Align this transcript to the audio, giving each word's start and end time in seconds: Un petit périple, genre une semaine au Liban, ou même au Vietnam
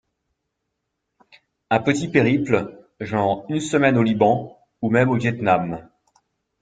Un 1.69 1.79
petit 1.79 2.07
périple, 2.07 2.87
genre 2.99 3.45
une 3.49 3.59
semaine 3.59 3.99
au 3.99 4.01
Liban, 4.01 4.57
ou 4.81 4.89
même 4.89 5.11
au 5.11 5.15
Vietnam 5.15 5.91